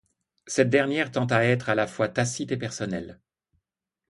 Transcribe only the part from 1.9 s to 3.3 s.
tacite et personnelle.